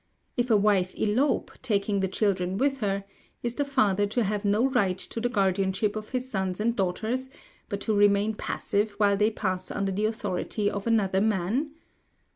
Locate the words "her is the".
2.79-3.63